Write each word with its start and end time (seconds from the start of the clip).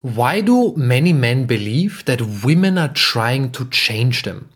Why 0.00 0.42
do 0.42 0.76
many 0.76 1.12
men 1.12 1.46
believe 1.46 2.04
that 2.04 2.44
women 2.44 2.78
are 2.78 2.92
trying 2.92 3.50
to 3.50 3.68
change 3.68 4.22
them? 4.22 4.48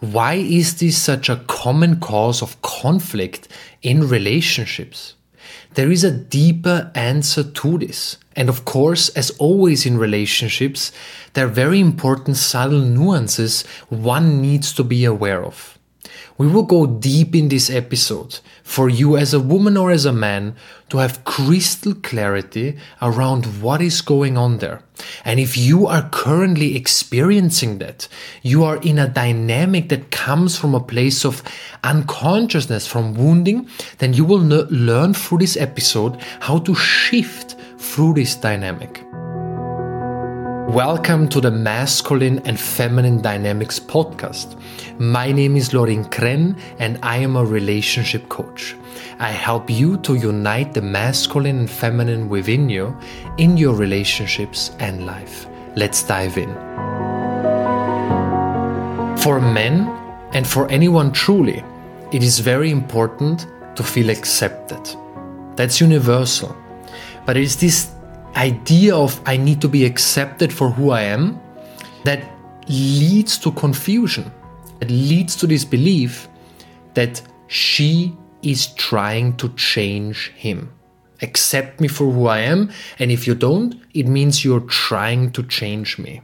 Why 0.00 0.34
is 0.34 0.78
this 0.78 0.96
such 0.96 1.28
a 1.28 1.44
common 1.46 2.00
cause 2.00 2.40
of 2.40 2.62
conflict 2.62 3.48
in 3.82 4.08
relationships? 4.08 5.14
There 5.74 5.90
is 5.90 6.04
a 6.04 6.10
deeper 6.10 6.90
answer 6.94 7.44
to 7.44 7.78
this. 7.78 8.16
And 8.34 8.48
of 8.48 8.64
course, 8.64 9.10
as 9.10 9.30
always 9.32 9.84
in 9.84 9.98
relationships, 9.98 10.90
there 11.34 11.44
are 11.44 11.50
very 11.50 11.80
important 11.80 12.38
subtle 12.38 12.80
nuances 12.80 13.66
one 13.90 14.40
needs 14.40 14.72
to 14.72 14.84
be 14.84 15.04
aware 15.04 15.44
of. 15.44 15.77
We 16.36 16.46
will 16.46 16.62
go 16.62 16.86
deep 16.86 17.34
in 17.34 17.48
this 17.48 17.70
episode 17.70 18.40
for 18.62 18.88
you 18.88 19.16
as 19.16 19.34
a 19.34 19.40
woman 19.40 19.76
or 19.76 19.90
as 19.90 20.04
a 20.04 20.12
man 20.12 20.54
to 20.90 20.98
have 20.98 21.24
crystal 21.24 21.94
clarity 21.94 22.76
around 23.02 23.62
what 23.62 23.80
is 23.82 24.00
going 24.00 24.36
on 24.36 24.58
there. 24.58 24.82
And 25.24 25.38
if 25.38 25.56
you 25.56 25.86
are 25.86 26.08
currently 26.10 26.76
experiencing 26.76 27.78
that, 27.78 28.08
you 28.42 28.64
are 28.64 28.76
in 28.78 28.98
a 28.98 29.08
dynamic 29.08 29.88
that 29.90 30.10
comes 30.10 30.58
from 30.58 30.74
a 30.74 30.80
place 30.80 31.24
of 31.24 31.42
unconsciousness, 31.84 32.86
from 32.86 33.14
wounding, 33.14 33.68
then 33.98 34.12
you 34.14 34.24
will 34.24 34.40
learn 34.40 35.14
through 35.14 35.38
this 35.38 35.56
episode 35.56 36.20
how 36.40 36.58
to 36.60 36.74
shift 36.74 37.56
through 37.78 38.14
this 38.14 38.34
dynamic. 38.34 39.02
Welcome 40.68 41.30
to 41.30 41.40
the 41.40 41.50
Masculine 41.50 42.40
and 42.44 42.60
Feminine 42.60 43.22
Dynamics 43.22 43.80
podcast. 43.80 44.54
My 45.00 45.32
name 45.32 45.56
is 45.56 45.72
Lorin 45.72 46.04
Krenn 46.04 46.58
and 46.78 46.98
I 47.02 47.16
am 47.16 47.36
a 47.36 47.44
relationship 47.44 48.28
coach. 48.28 48.76
I 49.18 49.30
help 49.30 49.70
you 49.70 49.96
to 50.02 50.14
unite 50.14 50.74
the 50.74 50.82
masculine 50.82 51.60
and 51.60 51.70
feminine 51.70 52.28
within 52.28 52.68
you 52.68 52.94
in 53.38 53.56
your 53.56 53.74
relationships 53.74 54.70
and 54.78 55.06
life. 55.06 55.46
Let's 55.74 56.02
dive 56.02 56.36
in. 56.36 56.52
For 59.22 59.40
men 59.40 59.88
and 60.34 60.46
for 60.46 60.70
anyone 60.70 61.12
truly, 61.12 61.64
it 62.12 62.22
is 62.22 62.40
very 62.40 62.70
important 62.70 63.46
to 63.74 63.82
feel 63.82 64.10
accepted. 64.10 64.86
That's 65.56 65.80
universal. 65.80 66.54
But 67.24 67.38
it 67.38 67.44
is 67.44 67.56
this 67.56 67.90
idea 68.36 68.94
of 68.94 69.20
I 69.26 69.36
need 69.36 69.60
to 69.60 69.68
be 69.68 69.84
accepted 69.84 70.52
for 70.52 70.70
who 70.70 70.90
I 70.90 71.02
am 71.02 71.40
that 72.04 72.24
leads 72.68 73.38
to 73.38 73.52
confusion. 73.52 74.30
It 74.80 74.90
leads 74.90 75.34
to 75.36 75.46
this 75.46 75.64
belief 75.64 76.28
that 76.94 77.22
she 77.48 78.16
is 78.42 78.68
trying 78.74 79.36
to 79.38 79.48
change 79.50 80.30
him. 80.36 80.72
Accept 81.22 81.80
me 81.80 81.88
for 81.88 82.10
who 82.10 82.26
I 82.26 82.40
am, 82.40 82.70
and 82.98 83.10
if 83.10 83.26
you 83.26 83.34
don't, 83.34 83.74
it 83.92 84.06
means 84.06 84.44
you're 84.44 84.60
trying 84.60 85.32
to 85.32 85.42
change 85.42 85.98
me. 85.98 86.20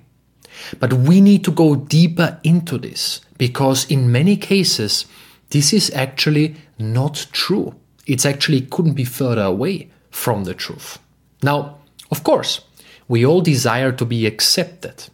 But 0.78 0.92
we 0.92 1.20
need 1.20 1.44
to 1.44 1.50
go 1.50 1.74
deeper 1.74 2.38
into 2.44 2.78
this 2.78 3.20
because 3.38 3.90
in 3.90 4.12
many 4.12 4.36
cases, 4.36 5.06
this 5.50 5.72
is 5.72 5.90
actually 5.94 6.54
not 6.78 7.26
true. 7.32 7.74
It's 8.06 8.24
actually 8.24 8.62
couldn't 8.62 8.94
be 8.94 9.04
further 9.04 9.42
away 9.42 9.90
from 10.10 10.44
the 10.44 10.54
truth. 10.54 10.98
Now, 11.42 11.78
of 12.14 12.22
course, 12.22 12.60
we 13.08 13.26
all 13.26 13.40
desire 13.40 13.90
to 13.90 14.04
be 14.04 14.24
accepted, 14.24 15.08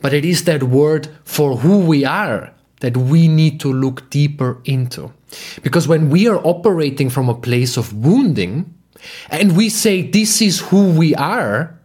but 0.00 0.14
it 0.14 0.24
is 0.24 0.44
that 0.44 0.62
word 0.62 1.08
for 1.22 1.58
who 1.58 1.80
we 1.80 2.02
are 2.02 2.54
that 2.80 2.96
we 2.96 3.28
need 3.28 3.60
to 3.60 3.70
look 3.70 4.08
deeper 4.08 4.58
into. 4.64 5.12
Because 5.62 5.86
when 5.86 6.08
we 6.08 6.26
are 6.28 6.40
operating 6.46 7.10
from 7.10 7.28
a 7.28 7.34
place 7.34 7.76
of 7.76 7.92
wounding 7.92 8.72
and 9.28 9.54
we 9.54 9.68
say 9.68 10.00
this 10.00 10.40
is 10.40 10.60
who 10.72 10.90
we 10.92 11.14
are, 11.14 11.78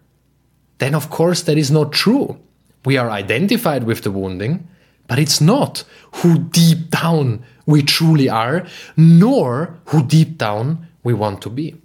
then 0.78 0.96
of 0.96 1.10
course 1.10 1.44
that 1.44 1.58
is 1.58 1.70
not 1.70 1.92
true. 1.92 2.40
We 2.86 2.96
are 2.96 3.10
identified 3.10 3.84
with 3.84 4.04
the 4.04 4.12
wounding, 4.12 4.68
but 5.08 5.20
it's 5.20 5.42
not 5.42 5.84
who 6.24 6.40
deep 6.40 6.92
down 6.92 7.44
we 7.66 7.84
truly 7.84 8.30
are, 8.30 8.66
nor 8.96 9.78
who 9.88 10.02
deep 10.02 10.38
down 10.38 10.88
we 11.04 11.14
want 11.14 11.42
to 11.42 11.50
be. 11.50 11.76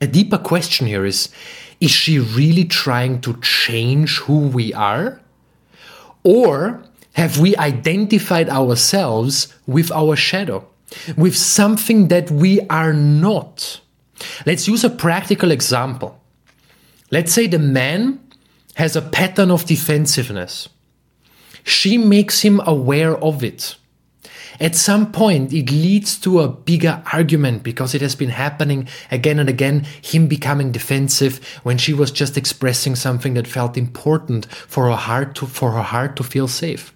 A 0.00 0.06
deeper 0.06 0.38
question 0.38 0.86
here 0.86 1.04
is 1.04 1.28
is 1.84 1.90
she 1.90 2.18
really 2.18 2.64
trying 2.64 3.20
to 3.20 3.38
change 3.42 4.16
who 4.20 4.48
we 4.48 4.72
are? 4.72 5.20
Or 6.22 6.82
have 7.12 7.38
we 7.38 7.54
identified 7.56 8.48
ourselves 8.48 9.54
with 9.66 9.92
our 9.92 10.16
shadow, 10.16 10.66
with 11.14 11.36
something 11.36 12.08
that 12.08 12.30
we 12.30 12.62
are 12.68 12.94
not? 12.94 13.80
Let's 14.46 14.66
use 14.66 14.82
a 14.82 14.88
practical 14.88 15.50
example. 15.50 16.18
Let's 17.10 17.34
say 17.34 17.46
the 17.48 17.58
man 17.58 18.18
has 18.76 18.96
a 18.96 19.02
pattern 19.02 19.50
of 19.50 19.66
defensiveness. 19.66 20.70
She 21.64 21.98
makes 21.98 22.40
him 22.40 22.62
aware 22.64 23.14
of 23.18 23.44
it. 23.44 23.76
At 24.60 24.76
some 24.76 25.10
point, 25.10 25.52
it 25.52 25.70
leads 25.70 26.16
to 26.20 26.40
a 26.40 26.48
bigger 26.48 27.02
argument 27.12 27.62
because 27.62 27.94
it 27.94 28.00
has 28.02 28.14
been 28.14 28.30
happening 28.30 28.88
again 29.10 29.38
and 29.38 29.48
again, 29.48 29.86
him 30.00 30.28
becoming 30.28 30.70
defensive 30.70 31.44
when 31.64 31.78
she 31.78 31.92
was 31.92 32.10
just 32.10 32.36
expressing 32.36 32.94
something 32.94 33.34
that 33.34 33.48
felt 33.48 33.76
important 33.76 34.46
for 34.46 34.86
her 34.86 34.96
heart 34.96 35.34
to, 35.36 35.46
for 35.46 35.72
her 35.72 35.82
heart 35.82 36.14
to 36.16 36.22
feel 36.22 36.46
safe. 36.46 36.94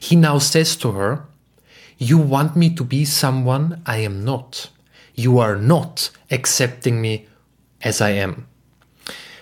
He 0.00 0.16
now 0.16 0.38
says 0.38 0.76
to 0.76 0.92
her, 0.92 1.24
You 1.98 2.16
want 2.16 2.56
me 2.56 2.74
to 2.74 2.84
be 2.84 3.04
someone 3.04 3.82
I 3.84 3.98
am 3.98 4.24
not. 4.24 4.70
You 5.14 5.38
are 5.38 5.56
not 5.56 6.10
accepting 6.30 7.02
me 7.02 7.26
as 7.82 8.00
I 8.00 8.10
am. 8.10 8.46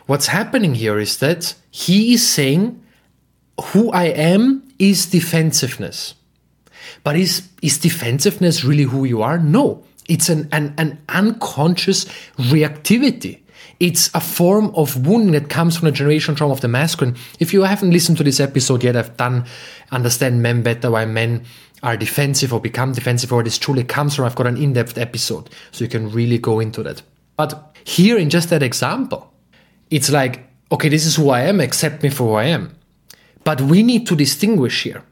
What's 0.06 0.28
happening 0.28 0.74
here 0.74 0.98
is 0.98 1.18
that 1.18 1.54
he 1.70 2.14
is 2.14 2.26
saying, 2.26 2.82
Who 3.66 3.92
I 3.92 4.04
am 4.04 4.66
is 4.78 5.06
defensiveness. 5.06 6.14
But 7.08 7.16
is, 7.16 7.48
is 7.62 7.78
defensiveness 7.78 8.64
really 8.64 8.82
who 8.82 9.06
you 9.06 9.22
are? 9.22 9.38
No. 9.38 9.82
It's 10.10 10.28
an, 10.28 10.46
an, 10.52 10.74
an 10.76 10.98
unconscious 11.08 12.04
reactivity. 12.36 13.40
It's 13.80 14.10
a 14.12 14.20
form 14.20 14.74
of 14.74 15.06
wounding 15.06 15.32
that 15.32 15.48
comes 15.48 15.78
from 15.78 15.86
the 15.86 15.92
generation 15.92 16.34
trauma 16.34 16.52
of 16.52 16.60
the 16.60 16.68
masculine. 16.68 17.16
If 17.40 17.54
you 17.54 17.62
haven't 17.62 17.92
listened 17.92 18.18
to 18.18 18.24
this 18.24 18.40
episode 18.40 18.84
yet, 18.84 18.94
I've 18.94 19.16
done 19.16 19.46
Understand 19.90 20.42
Men 20.42 20.62
Better, 20.62 20.90
why 20.90 21.06
men 21.06 21.46
are 21.82 21.96
defensive 21.96 22.52
or 22.52 22.60
become 22.60 22.92
defensive, 22.92 23.32
or 23.32 23.42
this 23.42 23.56
truly 23.56 23.84
comes 23.84 24.14
from. 24.14 24.26
I've 24.26 24.36
got 24.36 24.46
an 24.46 24.58
in 24.58 24.74
depth 24.74 24.98
episode, 24.98 25.48
so 25.70 25.84
you 25.84 25.88
can 25.88 26.10
really 26.12 26.36
go 26.36 26.60
into 26.60 26.82
that. 26.82 27.00
But 27.38 27.74
here, 27.84 28.18
in 28.18 28.28
just 28.28 28.50
that 28.50 28.62
example, 28.62 29.32
it's 29.88 30.10
like, 30.10 30.46
okay, 30.70 30.90
this 30.90 31.06
is 31.06 31.16
who 31.16 31.30
I 31.30 31.44
am, 31.44 31.60
accept 31.60 32.02
me 32.02 32.10
for 32.10 32.24
who 32.24 32.34
I 32.34 32.44
am. 32.44 32.76
But 33.44 33.62
we 33.62 33.82
need 33.82 34.06
to 34.08 34.14
distinguish 34.14 34.82
here. 34.82 35.02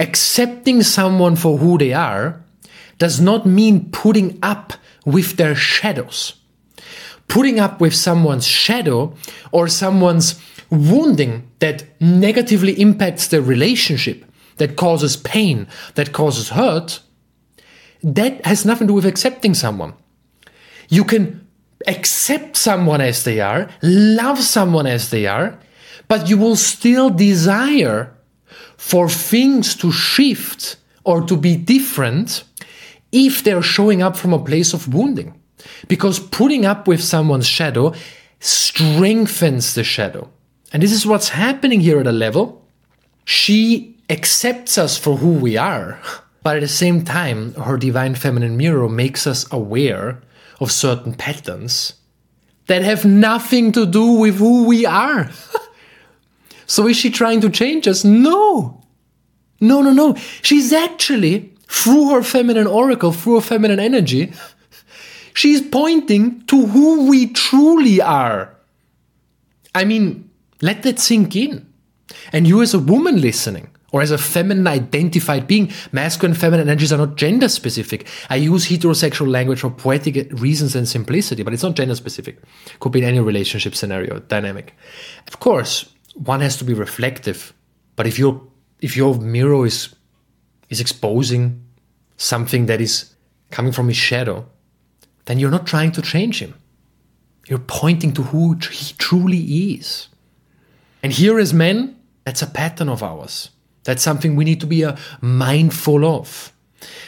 Accepting 0.00 0.82
someone 0.82 1.36
for 1.36 1.58
who 1.58 1.76
they 1.76 1.92
are 1.92 2.42
does 2.96 3.20
not 3.20 3.44
mean 3.44 3.90
putting 3.90 4.38
up 4.42 4.72
with 5.04 5.36
their 5.36 5.54
shadows. 5.54 6.34
Putting 7.28 7.60
up 7.60 7.82
with 7.82 7.94
someone's 7.94 8.46
shadow 8.46 9.14
or 9.52 9.68
someone's 9.68 10.40
wounding 10.70 11.50
that 11.58 11.84
negatively 12.00 12.80
impacts 12.80 13.28
the 13.28 13.42
relationship, 13.42 14.24
that 14.56 14.76
causes 14.76 15.18
pain, 15.18 15.66
that 15.96 16.12
causes 16.12 16.48
hurt, 16.48 17.00
that 18.02 18.44
has 18.46 18.64
nothing 18.64 18.86
to 18.86 18.92
do 18.92 18.94
with 18.94 19.06
accepting 19.06 19.52
someone. 19.52 19.92
You 20.88 21.04
can 21.04 21.46
accept 21.86 22.56
someone 22.56 23.02
as 23.02 23.24
they 23.24 23.40
are, 23.40 23.68
love 23.82 24.38
someone 24.38 24.86
as 24.86 25.10
they 25.10 25.26
are, 25.26 25.58
but 26.08 26.30
you 26.30 26.38
will 26.38 26.56
still 26.56 27.10
desire 27.10 28.16
for 28.80 29.10
things 29.10 29.74
to 29.74 29.92
shift 29.92 30.76
or 31.04 31.20
to 31.20 31.36
be 31.36 31.54
different 31.54 32.42
if 33.12 33.44
they're 33.44 33.60
showing 33.60 34.00
up 34.00 34.16
from 34.16 34.32
a 34.32 34.42
place 34.42 34.72
of 34.72 34.92
wounding. 34.94 35.38
Because 35.86 36.18
putting 36.18 36.64
up 36.64 36.88
with 36.88 37.04
someone's 37.04 37.46
shadow 37.46 37.92
strengthens 38.40 39.74
the 39.74 39.84
shadow. 39.84 40.30
And 40.72 40.82
this 40.82 40.92
is 40.92 41.04
what's 41.06 41.28
happening 41.28 41.80
here 41.80 42.00
at 42.00 42.06
a 42.06 42.12
level. 42.12 42.64
She 43.26 43.98
accepts 44.08 44.78
us 44.78 44.96
for 44.96 45.18
who 45.18 45.34
we 45.34 45.58
are, 45.58 46.00
but 46.42 46.56
at 46.56 46.62
the 46.62 46.68
same 46.68 47.04
time, 47.04 47.52
her 47.54 47.76
divine 47.76 48.14
feminine 48.14 48.56
mirror 48.56 48.88
makes 48.88 49.26
us 49.26 49.44
aware 49.52 50.22
of 50.58 50.72
certain 50.72 51.12
patterns 51.12 51.92
that 52.66 52.80
have 52.80 53.04
nothing 53.04 53.72
to 53.72 53.84
do 53.84 54.12
with 54.12 54.38
who 54.38 54.64
we 54.64 54.86
are. 54.86 55.30
So 56.70 56.86
is 56.86 56.96
she 56.96 57.10
trying 57.10 57.40
to 57.40 57.50
change 57.50 57.88
us? 57.88 58.04
No. 58.04 58.80
No, 59.60 59.82
no, 59.82 59.92
no. 59.92 60.14
She's 60.40 60.72
actually, 60.72 61.52
through 61.66 62.10
her 62.10 62.22
feminine 62.22 62.68
oracle, 62.68 63.10
through 63.10 63.34
her 63.34 63.40
feminine 63.40 63.80
energy, 63.80 64.32
she's 65.34 65.60
pointing 65.60 66.46
to 66.46 66.66
who 66.66 67.10
we 67.10 67.26
truly 67.26 68.00
are. 68.00 68.54
I 69.74 69.84
mean, 69.84 70.30
let 70.62 70.84
that 70.84 71.00
sink 71.00 71.34
in. 71.34 71.66
And 72.32 72.46
you, 72.46 72.62
as 72.62 72.72
a 72.72 72.78
woman 72.78 73.20
listening, 73.20 73.68
or 73.90 74.00
as 74.00 74.12
a 74.12 74.18
feminine 74.18 74.68
identified 74.68 75.48
being. 75.48 75.72
Masculine 75.90 76.30
and 76.30 76.40
feminine 76.40 76.68
energies 76.68 76.92
are 76.92 76.98
not 76.98 77.16
gender 77.16 77.48
specific. 77.48 78.06
I 78.28 78.36
use 78.36 78.68
heterosexual 78.68 79.28
language 79.28 79.58
for 79.58 79.70
poetic 79.70 80.30
reasons 80.40 80.76
and 80.76 80.86
simplicity, 80.88 81.42
but 81.42 81.52
it's 81.52 81.64
not 81.64 81.74
gender 81.74 81.96
specific. 81.96 82.38
Could 82.78 82.92
be 82.92 83.00
in 83.00 83.06
any 83.06 83.18
relationship 83.18 83.74
scenario, 83.74 84.20
dynamic. 84.20 84.76
Of 85.26 85.40
course, 85.40 85.92
one 86.14 86.40
has 86.40 86.56
to 86.58 86.64
be 86.64 86.74
reflective, 86.74 87.52
but 87.96 88.06
if 88.06 88.18
your 88.18 88.42
if 88.80 88.96
your 88.96 89.14
mirror 89.16 89.66
is 89.66 89.94
is 90.68 90.80
exposing 90.80 91.62
something 92.16 92.66
that 92.66 92.80
is 92.80 93.14
coming 93.50 93.72
from 93.72 93.88
his 93.88 93.96
shadow, 93.96 94.46
then 95.24 95.38
you're 95.38 95.50
not 95.50 95.66
trying 95.66 95.92
to 95.92 96.02
change 96.02 96.40
him. 96.40 96.54
You're 97.48 97.58
pointing 97.58 98.12
to 98.14 98.22
who 98.22 98.54
he 98.54 98.94
truly 98.98 99.38
is. 99.74 100.08
And 101.02 101.12
here 101.12 101.38
as 101.38 101.52
men, 101.52 101.96
that's 102.24 102.42
a 102.42 102.46
pattern 102.46 102.88
of 102.88 103.02
ours. 103.02 103.50
That's 103.84 104.02
something 104.02 104.36
we 104.36 104.44
need 104.44 104.60
to 104.60 104.66
be 104.66 104.84
uh, 104.84 104.96
mindful 105.20 106.04
of. 106.04 106.52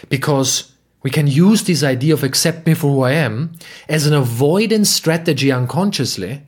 Because 0.08 0.72
we 1.02 1.10
can 1.10 1.26
use 1.26 1.64
this 1.64 1.82
idea 1.82 2.14
of 2.14 2.24
accept 2.24 2.66
me 2.66 2.74
for 2.74 2.90
who 2.90 3.02
I 3.02 3.12
am 3.12 3.52
as 3.88 4.06
an 4.06 4.14
avoidance 4.14 4.90
strategy 4.90 5.52
unconsciously 5.52 6.42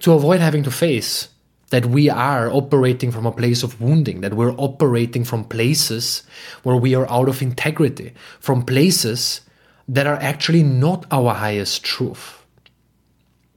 to 0.00 0.12
avoid 0.12 0.40
having 0.40 0.62
to 0.64 0.70
face 0.70 1.28
that 1.70 1.86
we 1.86 2.08
are 2.08 2.50
operating 2.50 3.10
from 3.10 3.26
a 3.26 3.32
place 3.32 3.62
of 3.62 3.80
wounding, 3.80 4.20
that 4.22 4.34
we're 4.34 4.54
operating 4.56 5.24
from 5.24 5.44
places 5.44 6.22
where 6.62 6.76
we 6.76 6.94
are 6.94 7.10
out 7.10 7.28
of 7.28 7.42
integrity, 7.42 8.12
from 8.40 8.62
places 8.62 9.42
that 9.86 10.06
are 10.06 10.16
actually 10.16 10.62
not 10.62 11.06
our 11.10 11.34
highest 11.34 11.84
truth. 11.84 12.44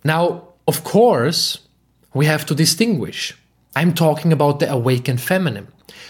Now, 0.04 0.50
of 0.68 0.84
course, 0.84 1.60
we 2.14 2.26
have 2.26 2.46
to 2.48 2.56
distinguish. 2.56 3.38
I'm 3.76 3.94
talking 3.94 4.34
about 4.34 4.60
the 4.60 4.70
awakened 4.70 5.22
feminine. 5.22 5.68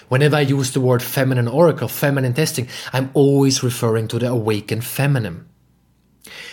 Whenever 0.10 0.38
I 0.38 0.42
use 0.42 0.72
the 0.72 0.82
word 0.82 1.02
feminine 1.02 1.48
oracle, 1.48 1.88
feminine 1.88 2.34
testing, 2.34 2.68
I'm 2.94 3.12
always 3.14 3.64
referring 3.64 4.08
to 4.10 4.20
the 4.20 4.30
awakened 4.30 4.84
feminine. 4.84 5.48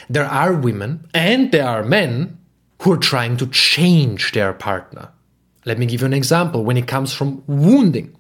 There 0.08 0.24
are 0.24 0.52
women 0.52 1.08
and 1.12 1.52
there 1.52 1.66
are 1.66 1.82
men 1.82 2.38
who 2.82 2.92
are 2.92 2.98
trying 2.98 3.36
to 3.38 3.46
change 3.48 4.32
their 4.32 4.52
partner. 4.52 5.10
Let 5.68 5.78
me 5.78 5.84
give 5.84 6.00
you 6.00 6.06
an 6.06 6.14
example 6.14 6.64
when 6.64 6.78
it 6.78 6.86
comes 6.86 7.12
from 7.12 7.42
wounding. 7.46 8.16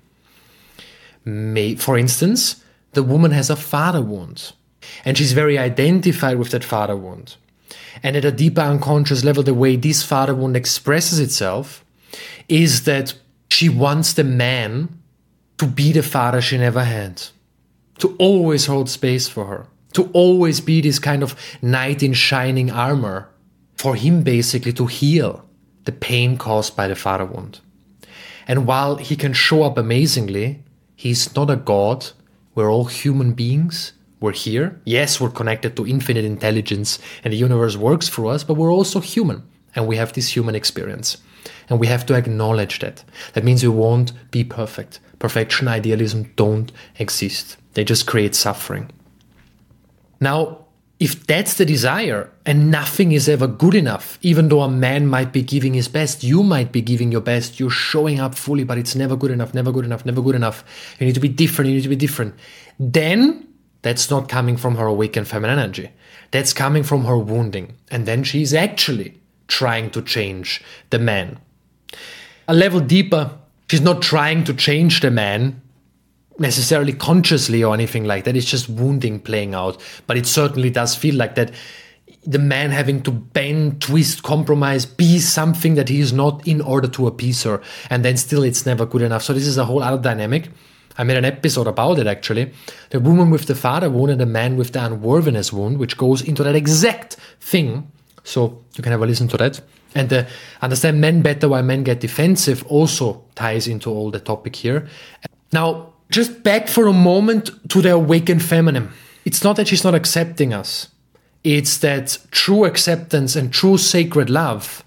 May, 1.24 1.76
for 1.76 1.96
instance, 1.96 2.62
the 2.92 3.02
woman 3.02 3.30
has 3.30 3.48
a 3.48 3.56
father 3.56 4.02
wound 4.02 4.52
and 5.02 5.16
she's 5.16 5.32
very 5.32 5.56
identified 5.56 6.38
with 6.38 6.50
that 6.50 6.62
father 6.62 6.94
wound. 6.94 7.36
And 8.02 8.16
at 8.16 8.26
a 8.26 8.30
deeper 8.30 8.60
unconscious 8.60 9.24
level, 9.24 9.42
the 9.42 9.54
way 9.54 9.76
this 9.76 10.02
father 10.02 10.34
wound 10.34 10.58
expresses 10.58 11.18
itself 11.18 11.82
is 12.50 12.84
that 12.84 13.14
she 13.48 13.70
wants 13.70 14.12
the 14.12 14.24
man 14.24 15.00
to 15.56 15.66
be 15.66 15.90
the 15.92 16.02
father 16.02 16.42
she 16.42 16.58
never 16.58 16.84
had, 16.84 17.22
to 18.00 18.14
always 18.18 18.66
hold 18.66 18.90
space 18.90 19.26
for 19.26 19.46
her, 19.46 19.66
to 19.94 20.10
always 20.12 20.60
be 20.60 20.82
this 20.82 20.98
kind 20.98 21.22
of 21.22 21.34
knight 21.62 22.02
in 22.02 22.12
shining 22.12 22.70
armor, 22.70 23.30
for 23.74 23.94
him 23.94 24.22
basically 24.22 24.74
to 24.74 24.84
heal 24.86 25.47
the 25.88 25.92
pain 25.92 26.36
caused 26.36 26.76
by 26.76 26.86
the 26.86 26.94
father 26.94 27.24
wound. 27.24 27.60
And 28.46 28.66
while 28.66 28.96
he 28.96 29.16
can 29.16 29.32
show 29.32 29.62
up 29.62 29.78
amazingly, 29.78 30.62
he's 30.94 31.34
not 31.34 31.48
a 31.48 31.56
god. 31.56 32.08
We're 32.54 32.70
all 32.70 32.84
human 32.84 33.32
beings. 33.32 33.94
We're 34.20 34.32
here. 34.32 34.78
Yes, 34.84 35.18
we're 35.18 35.30
connected 35.30 35.76
to 35.76 35.86
infinite 35.86 36.26
intelligence 36.26 36.98
and 37.24 37.32
the 37.32 37.38
universe 37.38 37.78
works 37.78 38.06
for 38.06 38.26
us, 38.26 38.44
but 38.44 38.58
we're 38.58 38.70
also 38.70 39.00
human 39.00 39.48
and 39.74 39.86
we 39.86 39.96
have 39.96 40.12
this 40.12 40.36
human 40.36 40.54
experience. 40.54 41.16
And 41.70 41.80
we 41.80 41.86
have 41.86 42.04
to 42.04 42.14
acknowledge 42.14 42.80
that. 42.80 43.02
That 43.32 43.44
means 43.44 43.62
we 43.62 43.70
won't 43.70 44.12
be 44.30 44.44
perfect. 44.44 45.00
Perfection, 45.18 45.68
idealism 45.68 46.34
don't 46.36 46.70
exist. 46.98 47.56
They 47.72 47.82
just 47.82 48.06
create 48.06 48.34
suffering. 48.34 48.90
Now, 50.20 50.66
if 51.00 51.26
that's 51.26 51.54
the 51.54 51.64
desire 51.64 52.30
and 52.44 52.70
nothing 52.70 53.12
is 53.12 53.28
ever 53.28 53.46
good 53.46 53.74
enough, 53.74 54.18
even 54.20 54.48
though 54.48 54.62
a 54.62 54.70
man 54.70 55.06
might 55.06 55.32
be 55.32 55.42
giving 55.42 55.74
his 55.74 55.86
best, 55.86 56.24
you 56.24 56.42
might 56.42 56.72
be 56.72 56.82
giving 56.82 57.12
your 57.12 57.20
best, 57.20 57.60
you're 57.60 57.70
showing 57.70 58.18
up 58.18 58.34
fully, 58.34 58.64
but 58.64 58.78
it's 58.78 58.96
never 58.96 59.16
good 59.16 59.30
enough, 59.30 59.54
never 59.54 59.70
good 59.70 59.84
enough, 59.84 60.04
never 60.04 60.20
good 60.20 60.34
enough. 60.34 60.64
You 60.98 61.06
need 61.06 61.14
to 61.14 61.20
be 61.20 61.28
different, 61.28 61.68
you 61.68 61.76
need 61.76 61.84
to 61.84 61.88
be 61.88 61.96
different. 61.96 62.34
Then 62.80 63.46
that's 63.82 64.10
not 64.10 64.28
coming 64.28 64.56
from 64.56 64.74
her 64.74 64.86
awakened 64.86 65.28
feminine 65.28 65.58
energy. 65.58 65.90
That's 66.32 66.52
coming 66.52 66.82
from 66.82 67.04
her 67.04 67.16
wounding. 67.16 67.76
And 67.92 68.04
then 68.04 68.24
she's 68.24 68.52
actually 68.52 69.20
trying 69.46 69.90
to 69.90 70.02
change 70.02 70.62
the 70.90 70.98
man. 70.98 71.38
A 72.48 72.54
level 72.54 72.80
deeper, 72.80 73.30
she's 73.70 73.80
not 73.80 74.02
trying 74.02 74.42
to 74.44 74.54
change 74.54 75.00
the 75.00 75.12
man 75.12 75.62
necessarily 76.38 76.92
consciously 76.92 77.64
or 77.64 77.74
anything 77.74 78.04
like 78.04 78.24
that. 78.24 78.36
It's 78.36 78.46
just 78.46 78.68
wounding 78.68 79.20
playing 79.20 79.54
out. 79.54 79.82
But 80.06 80.16
it 80.16 80.26
certainly 80.26 80.70
does 80.70 80.94
feel 80.94 81.14
like 81.14 81.34
that 81.34 81.52
the 82.24 82.38
man 82.38 82.70
having 82.70 83.02
to 83.02 83.10
bend, 83.10 83.80
twist, 83.80 84.22
compromise, 84.22 84.84
be 84.84 85.18
something 85.18 85.74
that 85.74 85.88
he 85.88 86.00
is 86.00 86.12
not 86.12 86.46
in 86.46 86.60
order 86.60 86.88
to 86.88 87.06
appease 87.06 87.42
her. 87.44 87.60
And 87.90 88.04
then 88.04 88.16
still 88.16 88.42
it's 88.42 88.66
never 88.66 88.86
good 88.86 89.02
enough. 89.02 89.22
So 89.22 89.32
this 89.32 89.46
is 89.46 89.58
a 89.58 89.64
whole 89.64 89.82
other 89.82 90.00
dynamic. 90.00 90.50
I 90.96 91.04
made 91.04 91.16
an 91.16 91.24
episode 91.24 91.66
about 91.66 91.98
it 91.98 92.06
actually. 92.06 92.52
The 92.90 93.00
woman 93.00 93.30
with 93.30 93.46
the 93.46 93.54
father 93.54 93.88
wound 93.88 94.10
and 94.10 94.20
the 94.20 94.26
man 94.26 94.56
with 94.56 94.72
the 94.72 94.84
unworthiness 94.84 95.52
wound, 95.52 95.78
which 95.78 95.96
goes 95.96 96.22
into 96.22 96.42
that 96.42 96.56
exact 96.56 97.14
thing. 97.40 97.90
So 98.24 98.62
you 98.74 98.82
can 98.82 98.92
have 98.92 99.00
a 99.00 99.06
listen 99.06 99.28
to 99.28 99.36
that. 99.36 99.60
And 99.94 100.08
the 100.10 100.26
understand 100.60 101.00
men 101.00 101.22
better 101.22 101.48
why 101.48 101.62
men 101.62 101.82
get 101.82 102.00
defensive 102.00 102.64
also 102.66 103.24
ties 103.36 103.68
into 103.68 103.90
all 103.90 104.10
the 104.10 104.20
topic 104.20 104.54
here. 104.56 104.88
Now, 105.52 105.94
just 106.10 106.42
back 106.42 106.68
for 106.68 106.86
a 106.86 106.92
moment 106.92 107.50
to 107.70 107.82
the 107.82 107.92
awakened 107.94 108.42
feminine. 108.42 108.90
It's 109.24 109.44
not 109.44 109.56
that 109.56 109.68
she's 109.68 109.84
not 109.84 109.94
accepting 109.94 110.54
us, 110.54 110.88
it's 111.44 111.78
that 111.78 112.18
true 112.30 112.64
acceptance 112.64 113.36
and 113.36 113.52
true 113.52 113.78
sacred 113.78 114.30
love 114.30 114.84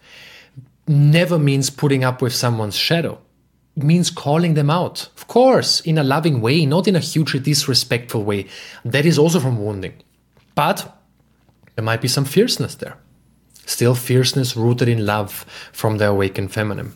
never 0.87 1.39
means 1.39 1.69
putting 1.69 2.03
up 2.03 2.21
with 2.21 2.33
someone's 2.33 2.75
shadow. 2.75 3.19
It 3.77 3.83
means 3.83 4.09
calling 4.09 4.55
them 4.55 4.69
out. 4.69 5.07
Of 5.15 5.27
course, 5.27 5.79
in 5.81 5.97
a 5.97 6.03
loving 6.03 6.41
way, 6.41 6.65
not 6.65 6.87
in 6.87 6.95
a 6.95 6.99
hugely 6.99 7.39
disrespectful 7.39 8.23
way. 8.23 8.47
That 8.83 9.05
is 9.05 9.17
also 9.17 9.39
from 9.39 9.63
wounding. 9.63 9.93
But 10.55 10.97
there 11.75 11.85
might 11.85 12.01
be 12.01 12.09
some 12.09 12.25
fierceness 12.25 12.75
there. 12.75 12.97
Still, 13.65 13.95
fierceness 13.95 14.57
rooted 14.57 14.89
in 14.89 15.05
love 15.05 15.45
from 15.71 15.97
the 15.97 16.09
awakened 16.09 16.51
feminine. 16.51 16.93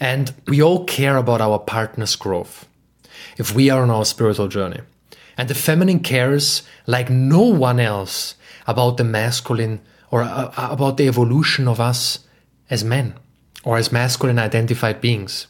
And 0.00 0.34
we 0.48 0.60
all 0.60 0.84
care 0.86 1.16
about 1.16 1.40
our 1.40 1.58
partner's 1.58 2.16
growth 2.16 2.66
if 3.40 3.54
we 3.54 3.70
are 3.70 3.82
on 3.82 3.90
our 3.90 4.04
spiritual 4.04 4.48
journey. 4.48 4.80
And 5.36 5.48
the 5.48 5.54
feminine 5.54 6.00
cares 6.00 6.62
like 6.86 7.08
no 7.08 7.40
one 7.40 7.80
else 7.80 8.34
about 8.66 8.98
the 8.98 9.04
masculine 9.04 9.80
or 10.10 10.22
uh, 10.22 10.52
uh, 10.56 10.68
about 10.70 10.98
the 10.98 11.08
evolution 11.08 11.66
of 11.66 11.80
us 11.80 12.20
as 12.68 12.84
men 12.84 13.14
or 13.64 13.78
as 13.78 13.90
masculine 13.90 14.38
identified 14.38 15.00
beings. 15.00 15.46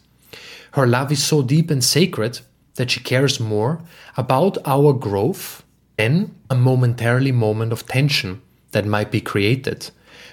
Her 0.73 0.87
love 0.87 1.11
is 1.11 1.23
so 1.23 1.43
deep 1.43 1.70
and 1.70 1.82
sacred 1.82 2.41
that 2.77 2.93
she 2.93 3.01
cares 3.01 3.41
more 3.41 3.82
about 4.17 4.56
our 4.65 4.93
growth 4.93 5.65
than 5.97 6.35
a 6.49 6.55
momentarily 6.55 7.32
moment 7.32 7.73
of 7.73 7.87
tension 7.87 8.41
that 8.70 8.87
might 8.87 9.11
be 9.11 9.20
created 9.20 9.91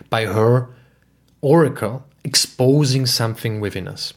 by 0.09 0.25
her 0.25 0.69
oracle 1.41 2.05
exposing 2.23 3.05
something 3.05 3.59
within 3.59 3.87
us. 3.87 4.13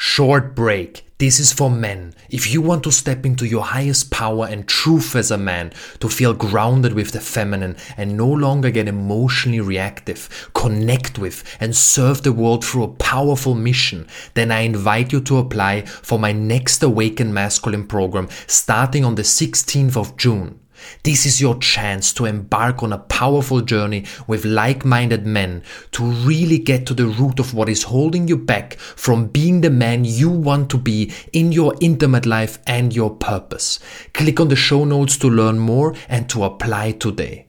Short 0.00 0.54
break. 0.54 1.04
This 1.18 1.40
is 1.40 1.52
for 1.52 1.68
men. 1.68 2.14
If 2.30 2.52
you 2.52 2.62
want 2.62 2.84
to 2.84 2.92
step 2.92 3.26
into 3.26 3.48
your 3.48 3.64
highest 3.64 4.12
power 4.12 4.46
and 4.46 4.68
truth 4.68 5.16
as 5.16 5.32
a 5.32 5.36
man, 5.36 5.72
to 5.98 6.08
feel 6.08 6.34
grounded 6.34 6.92
with 6.92 7.10
the 7.10 7.20
feminine 7.20 7.76
and 7.96 8.16
no 8.16 8.28
longer 8.28 8.70
get 8.70 8.86
emotionally 8.86 9.58
reactive, 9.58 10.50
connect 10.54 11.18
with 11.18 11.42
and 11.58 11.74
serve 11.74 12.22
the 12.22 12.32
world 12.32 12.64
through 12.64 12.84
a 12.84 12.94
powerful 12.94 13.56
mission, 13.56 14.06
then 14.34 14.52
I 14.52 14.60
invite 14.60 15.12
you 15.12 15.20
to 15.22 15.38
apply 15.38 15.80
for 15.86 16.16
my 16.16 16.30
next 16.30 16.80
Awaken 16.84 17.34
Masculine 17.34 17.88
program 17.88 18.28
starting 18.46 19.04
on 19.04 19.16
the 19.16 19.22
16th 19.22 19.96
of 19.96 20.16
June. 20.16 20.60
This 21.02 21.26
is 21.26 21.40
your 21.40 21.58
chance 21.58 22.12
to 22.14 22.24
embark 22.24 22.82
on 22.82 22.92
a 22.92 22.98
powerful 22.98 23.60
journey 23.60 24.04
with 24.26 24.44
like 24.44 24.84
minded 24.84 25.26
men 25.26 25.62
to 25.92 26.04
really 26.04 26.58
get 26.58 26.86
to 26.86 26.94
the 26.94 27.06
root 27.06 27.38
of 27.38 27.54
what 27.54 27.68
is 27.68 27.84
holding 27.84 28.28
you 28.28 28.36
back 28.36 28.74
from 28.78 29.26
being 29.26 29.60
the 29.60 29.70
man 29.70 30.04
you 30.04 30.28
want 30.28 30.70
to 30.70 30.78
be 30.78 31.12
in 31.32 31.52
your 31.52 31.74
intimate 31.80 32.26
life 32.26 32.58
and 32.66 32.94
your 32.94 33.14
purpose. 33.14 33.78
Click 34.14 34.40
on 34.40 34.48
the 34.48 34.56
show 34.56 34.84
notes 34.84 35.16
to 35.18 35.28
learn 35.28 35.58
more 35.58 35.94
and 36.08 36.28
to 36.30 36.44
apply 36.44 36.92
today. 36.92 37.46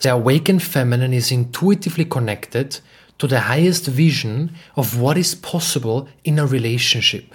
The 0.00 0.12
awakened 0.12 0.62
feminine 0.62 1.12
is 1.12 1.30
intuitively 1.30 2.04
connected 2.04 2.80
to 3.18 3.28
the 3.28 3.40
highest 3.40 3.86
vision 3.86 4.52
of 4.74 4.98
what 4.98 5.16
is 5.16 5.36
possible 5.36 6.08
in 6.24 6.40
a 6.40 6.46
relationship. 6.46 7.32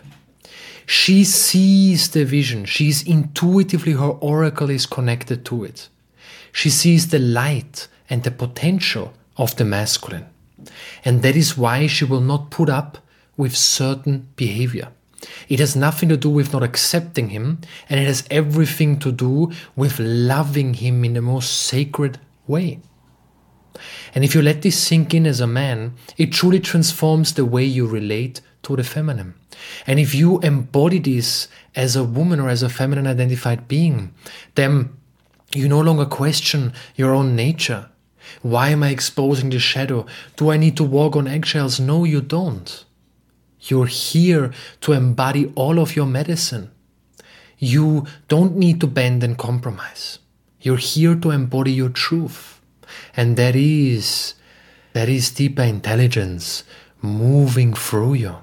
She 0.88 1.25
sees 1.25 2.10
the 2.12 2.24
vision. 2.24 2.63
She's 2.63 3.03
intuitively, 3.03 3.91
her 3.91 4.12
oracle 4.22 4.70
is 4.70 4.86
connected 4.86 5.44
to 5.46 5.65
it. 5.65 5.89
She 6.53 6.70
sees 6.70 7.10
the 7.10 7.20
light 7.20 7.89
and 8.10 8.24
the 8.24 8.32
potential 8.32 9.13
of 9.36 9.58
the 9.58 9.65
masculine. 9.65 10.27
And 11.03 11.22
that 11.24 11.36
is 11.36 11.58
why 11.58 11.88
she 11.88 12.06
will 12.06 12.22
not 12.22 12.51
put 12.51 12.70
up 12.70 13.00
with 13.36 13.56
certain 13.56 14.29
behavior. 14.38 14.88
It 15.50 15.60
has 15.60 15.75
nothing 15.75 16.08
to 16.08 16.17
do 16.17 16.29
with 16.29 16.53
not 16.53 16.63
accepting 16.63 17.29
him, 17.29 17.60
and 17.89 18.00
it 18.00 18.08
has 18.08 18.25
everything 18.32 18.98
to 19.00 19.12
do 19.12 19.51
with 19.75 20.00
loving 20.00 20.75
him 20.75 21.03
in 21.03 21.13
the 21.13 21.22
most 21.22 21.51
sacred 21.51 22.17
way. 22.48 22.79
And 24.15 24.24
if 24.24 24.34
you 24.34 24.41
let 24.41 24.62
this 24.62 24.82
sink 24.82 25.13
in 25.13 25.27
as 25.27 25.41
a 25.41 25.48
man, 25.48 25.96
it 26.17 26.32
truly 26.32 26.62
transforms 26.62 27.34
the 27.34 27.46
way 27.46 27.65
you 27.65 27.86
relate 27.88 28.39
to 28.67 28.75
the 28.75 28.83
feminine. 28.83 29.33
And 29.88 30.00
if 30.00 30.13
you 30.13 30.39
embody 30.39 31.00
this 31.00 31.47
as 31.75 31.95
a 31.95 32.03
woman 32.03 32.39
or 32.39 32.50
as 32.50 32.63
a 32.63 32.69
feminine 32.69 33.07
identified 33.07 33.67
being, 33.67 34.13
then 34.55 34.95
you 35.55 35.67
no 35.69 35.79
longer 35.79 36.05
question 36.05 36.74
your 36.95 37.13
own 37.13 37.36
nature. 37.36 37.89
Why 38.41 38.69
am 38.69 38.83
I 38.83 38.89
exposing 38.89 39.50
the 39.50 39.59
shadow? 39.59 40.05
Do 40.36 40.51
I 40.51 40.57
need 40.57 40.75
to 40.77 40.83
walk 40.83 41.15
on 41.15 41.27
eggshells? 41.27 41.79
No, 41.79 42.03
you 42.03 42.19
don't. 42.21 42.83
You're 43.62 43.88
here 43.88 44.51
to 44.81 44.91
embody 44.91 45.51
all 45.55 45.79
of 45.79 45.95
your 45.95 46.05
medicine. 46.05 46.71
You 47.57 48.05
don't 48.27 48.57
need 48.57 48.81
to 48.81 48.88
bend 48.88 49.24
and 49.24 49.38
compromise. 49.38 50.19
You're 50.59 50.77
here 50.77 51.15
to 51.15 51.31
embody 51.31 51.71
your 51.71 51.89
truth. 51.89 52.59
And 53.15 53.38
that 53.38 53.55
is, 53.55 54.36
that 54.91 55.07
is 55.07 55.31
deeper 55.31 55.63
intelligence 55.63 56.65
moving 57.01 57.74
through 57.74 58.15
you. 58.15 58.36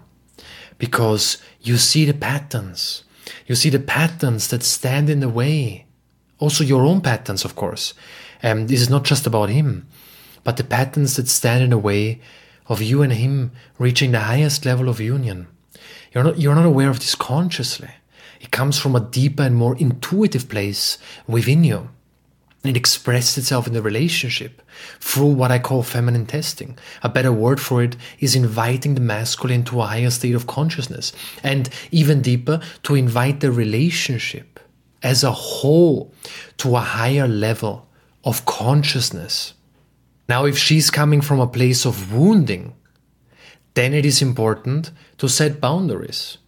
Because 0.85 1.39
you 1.63 1.79
see 1.79 2.05
the 2.05 2.13
patterns. 2.13 3.05
You 3.47 3.55
see 3.55 3.71
the 3.71 3.79
patterns 3.97 4.49
that 4.49 4.63
stand 4.63 5.09
in 5.09 5.21
the 5.21 5.31
way. 5.31 5.87
Also 6.39 6.63
your 6.63 6.83
own 6.83 7.01
patterns, 7.01 7.43
of 7.43 7.57
course. 7.57 7.95
Um, 8.43 8.67
this 8.67 8.83
is 8.83 8.91
not 8.91 9.05
just 9.05 9.27
about 9.27 9.49
him, 9.49 9.89
but 10.45 10.59
the 10.59 10.71
patterns 10.77 11.17
that 11.17 11.29
stand 11.29 11.65
in 11.65 11.71
the 11.71 11.79
way 11.79 12.21
of 12.67 12.83
you 12.83 13.01
and 13.01 13.15
him 13.15 13.53
reaching 13.79 14.13
the 14.13 14.29
highest 14.33 14.67
level 14.67 14.91
of 14.91 15.01
union. 15.01 15.47
You're 16.13 16.25
not, 16.25 16.39
you're 16.39 16.55
not 16.55 16.67
aware 16.67 16.91
of 16.91 17.01
this 17.01 17.15
consciously. 17.15 17.93
It 18.43 18.51
comes 18.51 18.79
from 18.79 18.95
a 18.95 19.01
deeper 19.01 19.45
and 19.45 19.57
more 19.57 19.79
intuitive 19.79 20.51
place 20.51 20.99
within 21.27 21.65
you. 21.65 21.89
It 22.65 22.79
expressed 22.79 23.37
itself 23.37 23.67
in 23.67 23.75
the 23.75 23.83
relationship 23.83 24.63
through 24.99 25.35
what 25.35 25.51
I 25.51 25.59
call 25.59 25.83
feminine 25.83 26.25
testing. 26.25 26.79
A 27.03 27.11
better 27.11 27.31
word 27.31 27.61
for 27.61 27.83
it 27.83 27.95
is 28.21 28.35
inviting 28.35 28.95
the 28.95 29.03
masculine 29.03 29.65
to 29.65 29.83
a 29.83 29.87
higher 29.87 30.09
state 30.09 30.35
of 30.35 30.47
consciousness. 30.47 31.13
And 31.43 31.69
even 31.91 32.23
deeper, 32.23 32.61
to 32.85 32.95
invite 32.95 33.41
the 33.41 33.53
relationship 33.53 34.59
as 35.03 35.23
a 35.23 35.31
whole 35.31 36.15
to 36.57 36.75
a 36.77 36.81
higher 36.81 37.29
level 37.29 37.87
of 38.25 38.47
consciousness. 38.47 39.53
Now, 40.27 40.47
if 40.47 40.57
she's 40.57 40.91
coming 40.91 41.21
from 41.21 41.41
a 41.41 41.47
place 41.47 41.85
of 41.85 42.15
wounding, 42.15 42.73
then 43.75 43.93
it 43.93 44.07
is 44.07 44.23
important 44.23 44.91
to 45.19 45.29
set 45.29 45.61
boundaries 45.61 46.39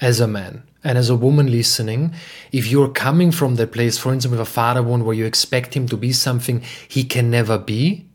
as 0.00 0.20
a 0.20 0.28
man 0.28 0.62
and 0.86 0.96
as 0.96 1.10
a 1.10 1.16
woman 1.16 1.50
listening. 1.50 2.14
If 2.52 2.68
you're 2.68 2.88
coming 2.88 3.32
from 3.32 3.56
that 3.56 3.72
place, 3.72 3.98
for 3.98 4.12
instance, 4.12 4.30
with 4.30 4.40
a 4.40 4.44
father 4.44 4.82
wound 4.82 5.04
where 5.04 5.14
you 5.14 5.26
expect 5.26 5.74
him 5.74 5.86
to 5.88 5.96
be 5.96 6.12
something 6.12 6.62
he 6.88 7.04
can 7.04 7.30
never 7.30 7.58
be, 7.58 8.06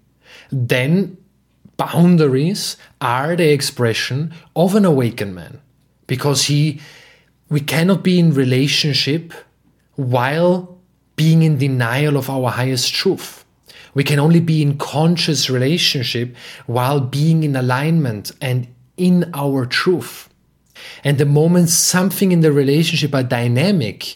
then 0.52 1.18
boundaries 1.78 2.78
are 3.00 3.36
the 3.36 3.52
expression 3.52 4.34
of 4.56 4.76
an 4.76 4.86
awakened 4.86 5.36
man 5.36 5.60
because 6.08 6.46
he 6.46 6.80
we 7.50 7.60
cannot 7.60 8.04
be 8.04 8.18
in 8.18 8.34
relationship 8.34 9.34
while 9.96 10.78
being 11.16 11.44
in 11.44 11.58
denial 11.58 12.18
of 12.18 12.30
our 12.30 12.50
highest 12.52 12.94
truth 12.94 13.42
we 13.94 14.04
can 14.04 14.20
only 14.20 14.40
be 14.40 14.62
in 14.62 14.78
conscious 14.78 15.50
relationship 15.50 16.36
while 16.66 17.00
being 17.00 17.44
in 17.44 17.56
alignment 17.56 18.32
and 18.42 18.68
in 18.98 19.30
our 19.34 19.66
truth. 19.66 20.30
And 21.04 21.18
the 21.18 21.26
moment 21.26 21.70
something 21.70 22.32
in 22.32 22.42
the 22.42 22.52
relationship, 22.52 23.14
a 23.14 23.24
dynamic, 23.24 24.16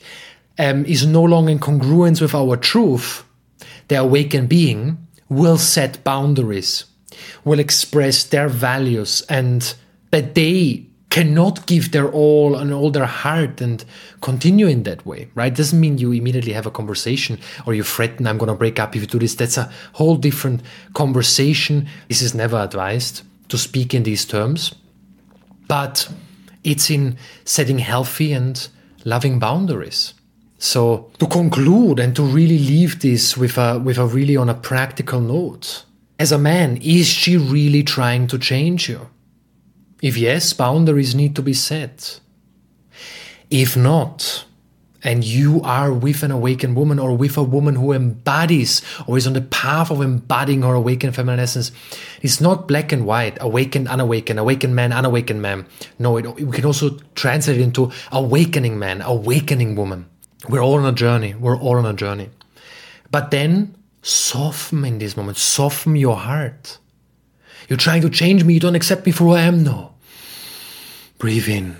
um, 0.57 0.85
is 0.85 1.05
no 1.05 1.23
longer 1.23 1.51
in 1.51 1.59
congruence 1.59 2.21
with 2.21 2.33
our 2.33 2.57
truth, 2.57 3.23
the 3.87 3.95
awakened 3.95 4.49
being 4.49 4.97
will 5.29 5.57
set 5.57 6.03
boundaries, 6.03 6.85
will 7.43 7.59
express 7.59 8.23
their 8.25 8.47
values, 8.47 9.21
and 9.29 9.75
that 10.11 10.35
they 10.35 10.85
cannot 11.15 11.65
give 11.65 11.91
their 11.91 12.11
all 12.11 12.57
and 12.57 12.73
all 12.73 12.91
their 12.91 13.05
heart 13.05 13.61
and 13.61 13.85
continue 14.19 14.67
in 14.67 14.83
that 14.83 15.05
way, 15.05 15.29
right? 15.33 15.55
Doesn't 15.55 15.79
mean 15.79 15.97
you 15.97 16.11
immediately 16.11 16.51
have 16.51 16.65
a 16.65 16.71
conversation 16.71 17.39
or 17.65 17.73
you 17.73 17.83
threaten, 17.83 18.27
I'm 18.27 18.37
going 18.37 18.51
to 18.51 18.57
break 18.57 18.79
up 18.79 18.97
if 18.97 19.01
you 19.01 19.07
do 19.07 19.19
this. 19.19 19.35
That's 19.35 19.57
a 19.57 19.71
whole 19.93 20.17
different 20.17 20.61
conversation. 20.93 21.87
This 22.09 22.21
is 22.21 22.35
never 22.35 22.57
advised 22.57 23.21
to 23.47 23.57
speak 23.57 23.93
in 23.93 24.03
these 24.03 24.25
terms, 24.25 24.75
but 25.69 26.09
it's 26.65 26.89
in 26.89 27.17
setting 27.45 27.79
healthy 27.79 28.33
and 28.33 28.67
loving 29.05 29.39
boundaries. 29.39 30.13
So 30.57 31.11
to 31.19 31.27
conclude 31.27 31.99
and 31.99 32.15
to 32.15 32.23
really 32.23 32.57
leave 32.57 32.99
this 32.99 33.37
with 33.37 33.57
a 33.57 33.79
with 33.79 33.97
a 33.97 34.05
really 34.05 34.35
on 34.35 34.49
a 34.49 34.53
practical 34.53 35.21
note, 35.21 35.85
as 36.17 36.31
a 36.31 36.37
man, 36.37 36.77
is 36.77 37.07
she 37.07 37.37
really 37.37 37.83
trying 37.83 38.27
to 38.27 38.39
change 38.39 38.89
you? 38.89 39.09
If 40.01 40.17
yes, 40.17 40.53
boundaries 40.53 41.13
need 41.13 41.35
to 41.35 41.41
be 41.41 41.53
set. 41.53 42.19
If 43.49 43.77
not, 43.77 44.45
and 45.05 45.23
you 45.23 45.61
are 45.61 45.93
with 45.93 46.23
an 46.23 46.31
awakened 46.31 46.75
woman 46.75 46.97
or 46.97 47.15
with 47.15 47.37
a 47.37 47.43
woman 47.43 47.75
who 47.75 47.93
embodies 47.93 48.81
or 49.05 49.17
is 49.17 49.27
on 49.27 49.33
the 49.33 49.41
path 49.41 49.91
of 49.91 50.01
embodying 50.01 50.63
her 50.63 50.73
awakened 50.73 51.15
feminine 51.15 51.39
essence, 51.39 51.71
it's 52.23 52.41
not 52.41 52.67
black 52.67 52.91
and 52.91 53.05
white, 53.05 53.37
awakened, 53.39 53.87
unawakened, 53.87 54.39
awakened 54.39 54.75
man, 54.75 54.91
unawakened 54.91 55.43
man. 55.43 55.67
No, 55.99 56.17
it, 56.17 56.25
we 56.41 56.51
can 56.51 56.65
also 56.65 56.97
translate 57.13 57.59
it 57.59 57.63
into 57.63 57.91
awakening 58.11 58.79
man, 58.79 59.03
awakening 59.03 59.75
woman. 59.75 60.09
We're 60.49 60.63
all 60.63 60.79
on 60.79 60.85
a 60.85 60.91
journey. 60.91 61.35
We're 61.35 61.57
all 61.57 61.77
on 61.77 61.85
a 61.85 61.93
journey. 61.93 62.31
But 63.11 63.29
then 63.29 63.75
soften 64.01 64.83
in 64.85 64.97
this 64.97 65.15
moment, 65.15 65.37
soften 65.37 65.95
your 65.95 66.17
heart. 66.17 66.79
You're 67.69 67.77
trying 67.77 68.01
to 68.01 68.09
change 68.09 68.43
me. 68.43 68.55
You 68.55 68.59
don't 68.59 68.75
accept 68.75 69.05
me 69.05 69.11
for 69.11 69.25
who 69.25 69.31
I 69.33 69.41
am. 69.41 69.63
No. 69.63 69.93
Breathe 71.19 71.47
in, 71.47 71.77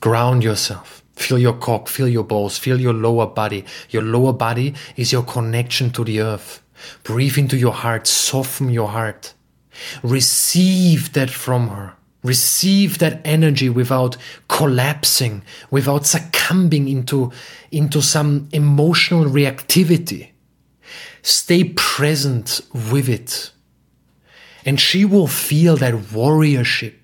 ground 0.00 0.44
yourself. 0.44 1.02
Feel 1.18 1.38
your 1.38 1.54
cock, 1.54 1.88
feel 1.88 2.08
your 2.08 2.24
balls, 2.24 2.58
feel 2.58 2.80
your 2.80 2.94
lower 2.94 3.26
body. 3.26 3.64
Your 3.90 4.02
lower 4.02 4.32
body 4.32 4.74
is 4.96 5.12
your 5.12 5.22
connection 5.22 5.90
to 5.90 6.04
the 6.04 6.20
earth. 6.20 6.62
Breathe 7.02 7.36
into 7.36 7.56
your 7.56 7.72
heart, 7.72 8.06
soften 8.06 8.70
your 8.70 8.88
heart. 8.88 9.34
Receive 10.02 11.12
that 11.12 11.30
from 11.30 11.68
her. 11.68 11.94
Receive 12.22 12.98
that 12.98 13.20
energy 13.24 13.68
without 13.68 14.16
collapsing, 14.48 15.42
without 15.70 16.06
succumbing 16.06 16.88
into, 16.88 17.32
into 17.70 18.00
some 18.02 18.48
emotional 18.52 19.24
reactivity. 19.24 20.30
Stay 21.22 21.64
present 21.64 22.60
with 22.92 23.08
it. 23.08 23.50
And 24.64 24.80
she 24.80 25.04
will 25.04 25.26
feel 25.26 25.76
that 25.76 25.94
warriorship 25.94 26.94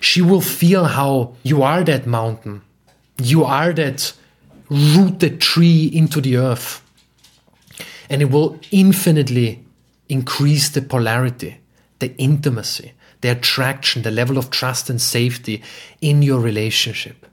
she 0.00 0.22
will 0.22 0.40
feel 0.40 0.84
how 0.84 1.34
you 1.42 1.62
are 1.62 1.82
that 1.84 2.06
mountain. 2.06 2.62
You 3.18 3.44
are 3.44 3.72
that 3.72 4.12
rooted 4.68 5.40
tree 5.40 5.86
into 5.86 6.20
the 6.20 6.36
earth. 6.36 6.82
And 8.08 8.22
it 8.22 8.30
will 8.30 8.58
infinitely 8.70 9.64
increase 10.08 10.68
the 10.68 10.82
polarity, 10.82 11.58
the 11.98 12.16
intimacy, 12.16 12.92
the 13.20 13.28
attraction, 13.28 14.02
the 14.02 14.10
level 14.10 14.38
of 14.38 14.50
trust 14.50 14.90
and 14.90 15.00
safety 15.00 15.62
in 16.00 16.22
your 16.22 16.40
relationship. 16.40 17.26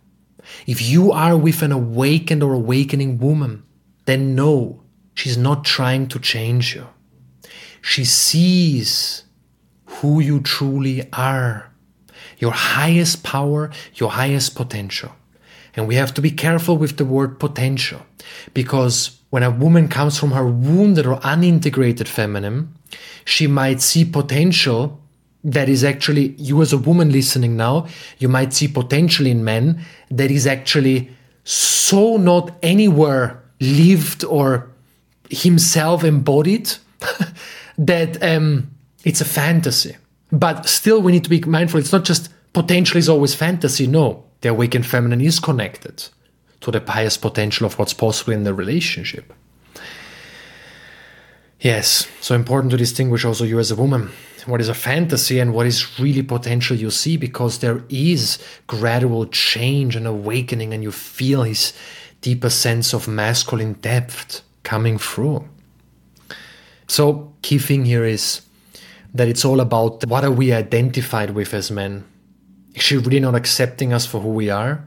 If 0.66 0.82
you 0.82 1.12
are 1.12 1.38
with 1.38 1.62
an 1.62 1.72
awakened 1.72 2.44
or 2.44 2.54
awakening 2.54 3.20
woman, 3.20 3.64
then 4.06 4.36
know 4.36 4.82
she's 5.14 5.38
not 5.38 5.64
trying 5.66 6.08
to 6.10 6.20
change 6.20 6.76
you. 6.76 6.88
She 7.82 8.06
sees 8.06 9.24
who 9.86 10.20
you 10.20 10.40
truly 10.40 11.08
are 11.14 11.74
your 12.40 12.52
highest 12.52 13.24
power, 13.24 13.72
your 13.96 14.12
highest 14.12 14.56
potential. 14.56 15.12
And 15.76 15.88
we 15.88 15.96
have 15.96 16.14
to 16.14 16.22
be 16.22 16.32
careful 16.32 16.78
with 16.78 16.98
the 16.98 17.06
word 17.06 17.40
potential 17.40 18.06
because 18.54 19.20
when 19.32 19.44
a 19.44 19.50
woman 19.50 19.88
comes 19.88 20.20
from 20.20 20.32
her 20.32 20.46
wounded 20.46 21.08
or 21.08 21.20
unintegrated 21.22 22.08
feminine, 22.08 22.74
she 23.26 23.48
might 23.48 23.82
see 23.82 24.06
potential 24.06 25.00
that 25.44 25.68
is 25.68 25.84
actually, 25.84 26.36
you 26.38 26.62
as 26.62 26.72
a 26.72 26.78
woman 26.78 27.12
listening 27.12 27.58
now, 27.58 27.88
you 28.20 28.30
might 28.30 28.54
see 28.54 28.68
potential 28.68 29.26
in 29.26 29.44
men 29.44 29.84
that 30.10 30.32
is 30.32 30.48
actually 30.48 31.10
so 31.44 32.18
not 32.18 32.52
anywhere 32.62 33.44
lived 33.60 34.24
or 34.24 34.70
himself 35.30 36.04
embodied 36.04 36.72
that 37.78 38.22
um, 38.24 38.70
it's 39.04 39.22
a 39.22 39.26
fantasy. 39.26 39.98
But 40.32 40.68
still, 40.68 41.02
we 41.02 41.12
need 41.12 41.24
to 41.26 41.30
be 41.30 41.42
mindful. 41.42 41.80
It's 41.80 41.92
not 41.92 42.06
just 42.06 42.30
potential 42.54 42.98
is 42.98 43.10
always 43.10 43.36
fantasy. 43.36 43.88
No, 43.88 44.24
the 44.44 44.50
awakened 44.50 44.86
feminine 44.86 45.22
is 45.22 45.40
connected 45.40 46.10
to 46.60 46.70
the 46.70 46.82
highest 46.82 47.22
potential 47.22 47.66
of 47.66 47.80
what's 47.80 47.94
possible 47.94 48.34
in 48.34 48.44
the 48.44 48.54
relationship. 48.54 49.34
Yes, 51.62 52.08
so 52.20 52.36
important 52.36 52.72
to 52.72 52.78
distinguish 52.78 53.24
also 53.24 53.46
you 53.46 53.58
as 53.58 53.72
a 53.72 53.76
woman. 53.76 54.12
What 54.46 54.60
is 54.60 54.68
a 54.68 54.74
fantasy 54.74 55.40
and 55.40 55.54
what 55.54 55.66
is 55.66 55.98
really 55.98 56.24
potential 56.24 56.76
you 56.76 56.92
see 56.92 57.16
because 57.16 57.60
there 57.60 57.86
is 57.88 58.38
gradual 58.68 59.28
change 59.28 59.96
and 59.96 60.06
awakening, 60.06 60.74
and 60.74 60.84
you 60.84 60.92
feel 60.92 61.44
his 61.44 61.72
deeper 62.20 62.50
sense 62.50 62.92
of 62.94 63.08
masculine 63.08 63.74
depth 63.76 64.42
coming 64.64 64.98
through. 64.98 65.48
So, 66.88 67.34
key 67.42 67.60
thing 67.60 67.86
here 67.86 68.04
is 68.04 68.42
that 69.14 69.30
it's 69.30 69.46
all 69.46 69.62
about 69.62 70.06
what 70.06 70.26
are 70.26 70.32
we 70.32 70.52
identified 70.52 71.30
with 71.30 71.54
as 71.54 71.72
men? 71.72 72.04
Is 72.74 72.84
she 72.84 72.98
really 72.98 73.20
not 73.20 73.36
accepting 73.36 73.94
us 73.94 74.06
for 74.06 74.20
who 74.20 74.30
we 74.30 74.50
are? 74.50 74.86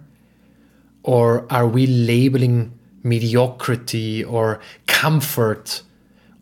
Or 1.03 1.47
are 1.53 1.69
we 1.69 1.87
labeling 1.87 2.77
mediocrity 3.03 4.25
or 4.25 4.61
comfort 4.87 5.83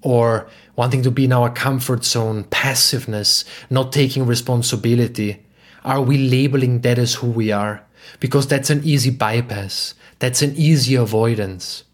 or 0.01 0.49
wanting 0.77 1.03
to 1.03 1.11
be 1.11 1.27
in 1.27 1.33
our 1.33 1.51
comfort 1.51 2.05
zone, 2.05 2.45
passiveness, 2.45 3.45
not 3.69 3.93
taking 3.93 4.27
responsibility? 4.27 5.45
Are 5.85 6.01
we 6.01 6.17
labeling 6.17 6.81
that 6.81 6.99
as 6.99 7.15
who 7.15 7.27
we 7.27 7.53
are? 7.53 7.85
Because 8.21 8.47
that's 8.47 8.71
an 8.71 8.83
easy 8.85 9.11
bypass, 9.11 9.95
that's 10.19 10.43
an 10.43 10.55
easy 10.57 10.95
avoidance. 10.95 11.85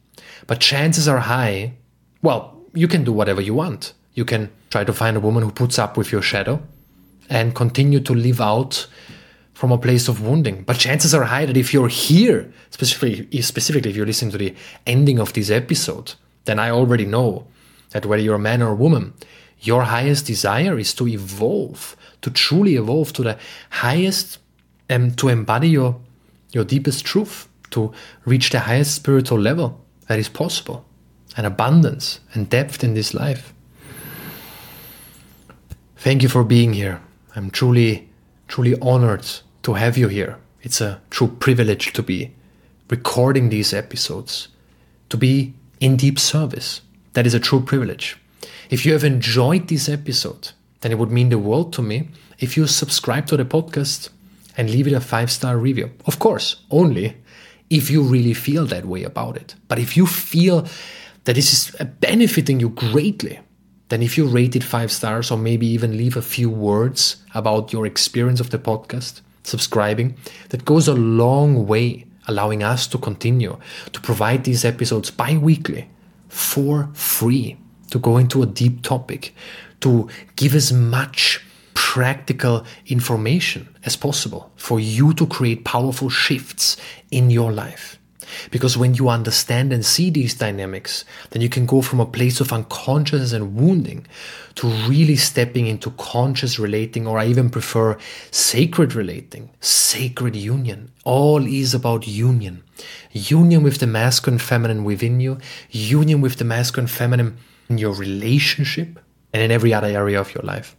But 0.46 0.60
chances 0.60 1.08
are 1.08 1.18
high, 1.18 1.74
well, 2.22 2.60
you 2.74 2.88
can 2.88 3.04
do 3.04 3.12
whatever 3.12 3.40
you 3.40 3.54
want. 3.54 3.92
You 4.14 4.24
can 4.24 4.50
try 4.70 4.84
to 4.84 4.92
find 4.92 5.16
a 5.16 5.20
woman 5.20 5.42
who 5.42 5.50
puts 5.50 5.78
up 5.78 5.96
with 5.96 6.12
your 6.12 6.22
shadow 6.22 6.62
and 7.28 7.54
continue 7.54 8.00
to 8.00 8.14
live 8.14 8.40
out 8.40 8.86
from 9.60 9.72
a 9.72 9.76
place 9.76 10.08
of 10.08 10.22
wounding. 10.22 10.62
But 10.62 10.78
chances 10.78 11.14
are 11.14 11.24
high 11.24 11.44
that 11.44 11.54
if 11.54 11.74
you're 11.74 11.88
here, 11.88 12.50
specifically, 12.70 13.42
specifically 13.42 13.90
if 13.90 13.96
you're 13.96 14.06
listening 14.06 14.30
to 14.30 14.38
the 14.38 14.54
ending 14.86 15.18
of 15.18 15.34
this 15.34 15.50
episode, 15.50 16.14
then 16.46 16.58
I 16.58 16.70
already 16.70 17.04
know 17.04 17.46
that 17.90 18.06
whether 18.06 18.22
you're 18.22 18.36
a 18.36 18.38
man 18.38 18.62
or 18.62 18.70
a 18.70 18.74
woman, 18.74 19.12
your 19.60 19.82
highest 19.82 20.24
desire 20.24 20.78
is 20.78 20.94
to 20.94 21.06
evolve, 21.06 21.94
to 22.22 22.30
truly 22.30 22.76
evolve 22.76 23.12
to 23.12 23.22
the 23.22 23.38
highest, 23.68 24.38
and 24.88 25.10
um, 25.10 25.16
to 25.16 25.28
embody 25.28 25.68
your, 25.68 26.00
your 26.52 26.64
deepest 26.64 27.04
truth, 27.04 27.46
to 27.68 27.92
reach 28.24 28.48
the 28.48 28.60
highest 28.60 28.94
spiritual 28.94 29.38
level 29.38 29.78
that 30.08 30.18
is 30.18 30.30
possible, 30.30 30.86
and 31.36 31.46
abundance 31.46 32.20
and 32.32 32.48
depth 32.48 32.82
in 32.82 32.94
this 32.94 33.12
life. 33.12 33.52
Thank 35.98 36.22
you 36.22 36.30
for 36.30 36.44
being 36.44 36.72
here. 36.72 37.02
I'm 37.36 37.50
truly, 37.50 38.08
truly 38.48 38.74
honored 38.80 39.28
to 39.62 39.74
have 39.74 39.96
you 39.96 40.08
here. 40.08 40.38
It's 40.62 40.80
a 40.80 41.00
true 41.10 41.28
privilege 41.28 41.92
to 41.94 42.02
be 42.02 42.32
recording 42.88 43.48
these 43.48 43.72
episodes, 43.72 44.48
to 45.08 45.16
be 45.16 45.54
in 45.80 45.96
deep 45.96 46.18
service 46.18 46.82
that 47.14 47.26
is 47.26 47.34
a 47.34 47.40
true 47.40 47.60
privilege. 47.60 48.16
If 48.70 48.86
you 48.86 48.92
have 48.92 49.04
enjoyed 49.04 49.68
this 49.68 49.88
episode, 49.88 50.52
then 50.80 50.92
it 50.92 50.98
would 50.98 51.10
mean 51.10 51.28
the 51.28 51.38
world 51.38 51.72
to 51.74 51.82
me 51.82 52.08
if 52.38 52.56
you 52.56 52.66
subscribe 52.66 53.26
to 53.26 53.36
the 53.36 53.44
podcast 53.44 54.10
and 54.56 54.70
leave 54.70 54.86
it 54.86 54.92
a 54.92 55.00
five 55.00 55.30
star 55.30 55.58
review. 55.58 55.90
Of 56.06 56.18
course, 56.18 56.62
only 56.70 57.16
if 57.68 57.90
you 57.90 58.02
really 58.02 58.34
feel 58.34 58.66
that 58.66 58.86
way 58.86 59.04
about 59.04 59.36
it. 59.36 59.54
But 59.68 59.78
if 59.78 59.96
you 59.96 60.06
feel 60.06 60.66
that 61.24 61.34
this 61.34 61.52
is 61.52 61.86
benefiting 62.00 62.60
you 62.60 62.70
greatly, 62.70 63.40
then 63.88 64.02
if 64.02 64.16
you 64.16 64.26
rate 64.26 64.56
it 64.56 64.64
five 64.64 64.90
stars 64.92 65.30
or 65.30 65.38
maybe 65.38 65.66
even 65.66 65.96
leave 65.96 66.16
a 66.16 66.22
few 66.22 66.48
words 66.48 67.16
about 67.34 67.72
your 67.72 67.86
experience 67.86 68.40
of 68.40 68.50
the 68.50 68.58
podcast, 68.58 69.20
subscribing, 69.42 70.16
that 70.50 70.64
goes 70.64 70.88
a 70.88 70.94
long 70.94 71.66
way 71.66 72.06
allowing 72.28 72.62
us 72.62 72.86
to 72.86 72.98
continue 72.98 73.58
to 73.92 74.00
provide 74.00 74.44
these 74.44 74.64
episodes 74.64 75.10
bi 75.10 75.36
weekly 75.36 75.88
for 76.28 76.88
free 76.94 77.56
to 77.90 77.98
go 77.98 78.16
into 78.16 78.42
a 78.42 78.46
deep 78.46 78.82
topic, 78.82 79.34
to 79.80 80.08
give 80.36 80.54
as 80.54 80.72
much 80.72 81.44
practical 81.74 82.64
information 82.86 83.68
as 83.84 83.96
possible 83.96 84.52
for 84.56 84.78
you 84.78 85.12
to 85.14 85.26
create 85.26 85.64
powerful 85.64 86.08
shifts 86.08 86.76
in 87.10 87.30
your 87.30 87.50
life. 87.50 87.99
Because 88.50 88.76
when 88.76 88.94
you 88.94 89.08
understand 89.08 89.72
and 89.72 89.84
see 89.84 90.10
these 90.10 90.34
dynamics, 90.34 91.04
then 91.30 91.42
you 91.42 91.48
can 91.48 91.66
go 91.66 91.82
from 91.82 92.00
a 92.00 92.06
place 92.06 92.40
of 92.40 92.52
unconscious 92.52 93.32
and 93.32 93.54
wounding 93.54 94.06
to 94.56 94.66
really 94.88 95.16
stepping 95.16 95.66
into 95.66 95.90
conscious 95.92 96.58
relating, 96.58 97.06
or 97.06 97.18
I 97.18 97.26
even 97.26 97.50
prefer 97.50 97.96
sacred 98.30 98.94
relating, 98.94 99.50
sacred 99.60 100.36
union. 100.36 100.90
All 101.04 101.46
is 101.46 101.74
about 101.74 102.06
union. 102.06 102.62
Union 103.12 103.62
with 103.62 103.78
the 103.78 103.86
masculine 103.86 104.38
feminine 104.38 104.84
within 104.84 105.20
you, 105.20 105.38
union 105.70 106.20
with 106.20 106.36
the 106.36 106.44
masculine 106.44 106.88
feminine 106.88 107.36
in 107.68 107.78
your 107.78 107.94
relationship, 107.94 108.98
and 109.32 109.42
in 109.42 109.50
every 109.50 109.72
other 109.72 109.86
area 109.86 110.20
of 110.20 110.34
your 110.34 110.42
life. 110.42 110.74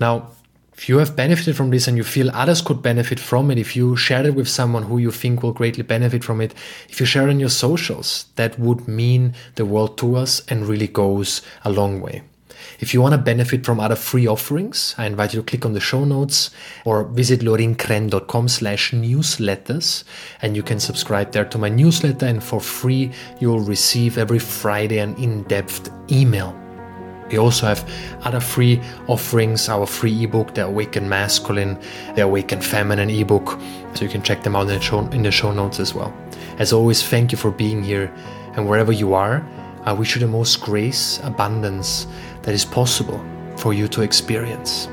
Now, 0.00 0.30
if 0.74 0.88
you 0.88 0.98
have 0.98 1.14
benefited 1.14 1.56
from 1.56 1.70
this 1.70 1.86
and 1.86 1.96
you 1.96 2.04
feel 2.04 2.30
others 2.30 2.62
could 2.62 2.82
benefit 2.82 3.20
from 3.20 3.50
it, 3.50 3.58
if 3.58 3.76
you 3.76 3.96
share 3.96 4.26
it 4.26 4.34
with 4.34 4.48
someone 4.48 4.84
who 4.84 4.98
you 4.98 5.10
think 5.10 5.42
will 5.42 5.52
greatly 5.52 5.82
benefit 5.82 6.24
from 6.24 6.40
it, 6.40 6.54
if 6.88 6.98
you 6.98 7.06
share 7.06 7.28
it 7.28 7.30
on 7.30 7.40
your 7.40 7.50
socials, 7.50 8.26
that 8.36 8.58
would 8.58 8.88
mean 8.88 9.34
the 9.54 9.66
world 9.66 9.98
to 9.98 10.16
us 10.16 10.42
and 10.48 10.66
really 10.66 10.88
goes 10.88 11.42
a 11.64 11.70
long 11.70 12.00
way. 12.00 12.22
If 12.80 12.94
you 12.94 13.00
want 13.00 13.12
to 13.12 13.18
benefit 13.18 13.64
from 13.64 13.80
other 13.80 13.96
free 13.96 14.26
offerings, 14.26 14.94
I 14.98 15.06
invite 15.06 15.34
you 15.34 15.40
to 15.40 15.46
click 15.46 15.66
on 15.66 15.72
the 15.72 15.80
show 15.80 16.04
notes 16.04 16.50
or 16.84 17.04
visit 17.04 17.40
lorinkrenn.com 17.40 18.48
slash 18.48 18.92
newsletters 18.92 20.04
and 20.40 20.56
you 20.56 20.62
can 20.62 20.80
subscribe 20.80 21.32
there 21.32 21.44
to 21.44 21.58
my 21.58 21.68
newsletter 21.68 22.26
and 22.26 22.42
for 22.42 22.60
free 22.60 23.10
you'll 23.40 23.60
receive 23.60 24.18
every 24.18 24.38
Friday 24.38 24.98
an 24.98 25.14
in-depth 25.16 25.90
email 26.10 26.61
we 27.32 27.38
also 27.38 27.66
have 27.66 27.90
other 28.22 28.40
free 28.40 28.80
offerings, 29.08 29.68
our 29.68 29.86
free 29.86 30.24
ebook, 30.24 30.54
The 30.54 30.66
Awakened 30.66 31.08
Masculine, 31.08 31.78
The 32.14 32.22
Awakened 32.22 32.64
Feminine 32.64 33.10
ebook. 33.10 33.58
So 33.94 34.04
you 34.04 34.10
can 34.10 34.22
check 34.22 34.42
them 34.42 34.54
out 34.54 34.68
in 34.68 34.68
the, 34.68 34.80
show, 34.80 35.00
in 35.08 35.22
the 35.22 35.30
show 35.30 35.50
notes 35.50 35.80
as 35.80 35.94
well. 35.94 36.14
As 36.58 36.72
always, 36.72 37.02
thank 37.02 37.32
you 37.32 37.38
for 37.38 37.50
being 37.50 37.82
here. 37.82 38.12
And 38.54 38.68
wherever 38.68 38.92
you 38.92 39.14
are, 39.14 39.44
I 39.84 39.92
wish 39.92 40.14
you 40.14 40.20
the 40.20 40.28
most 40.28 40.60
grace, 40.60 41.18
abundance 41.24 42.06
that 42.42 42.54
is 42.54 42.64
possible 42.64 43.24
for 43.56 43.72
you 43.72 43.88
to 43.88 44.02
experience. 44.02 44.88